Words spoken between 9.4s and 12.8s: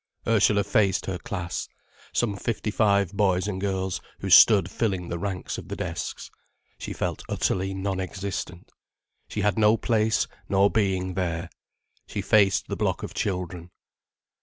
had no place nor being there. She faced the